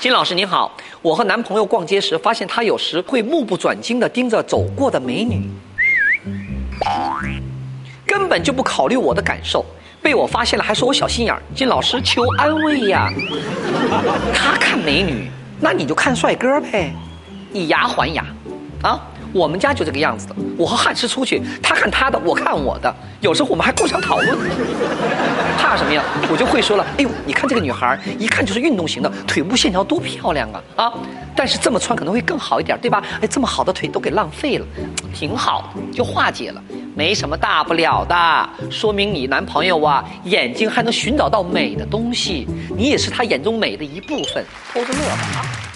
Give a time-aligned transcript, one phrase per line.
[0.00, 5.46] 金老师您好，我和男朋友逛街时发现他有时会目不转睛地盯着走过的美女，
[8.06, 9.62] 根本就不考虑我的感受。
[10.00, 11.42] 被我发现了，还说我小心眼儿。
[11.54, 13.12] 金老师求安慰呀！
[14.32, 15.30] 他看美女，
[15.60, 16.94] 那你就看帅哥呗，
[17.52, 18.24] 以牙还牙，
[18.80, 19.06] 啊！
[19.34, 20.34] 我们家就这个样子的。
[20.56, 24.38] 我和汉师出去，他看他的，我看我的，有时候我们还互相讨论。
[25.70, 26.02] 怕什么呀？
[26.28, 30.60] 我就会说了，哎呦，你看这个女孩，一看就是运动型的，腿部线条多漂亮啊！
[30.74, 30.92] 啊，
[31.36, 33.00] 但是这么穿可能会更好一点，对吧？
[33.20, 34.66] 哎，这么好的腿都给浪费了，
[35.14, 36.60] 挺好，就化解了，
[36.96, 38.48] 没什么大不了的。
[38.68, 45.69] 说明你男朋友啊，眼睛还能寻找到美的东西，你也是他眼中美的一部分，偷着乐吧啊！